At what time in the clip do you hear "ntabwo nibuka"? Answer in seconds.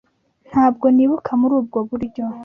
0.49-1.31